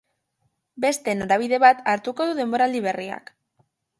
[0.85, 3.33] Beste norabide bat hartuko du denboraldi berriak.